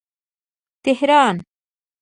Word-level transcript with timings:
تهران 0.85 1.37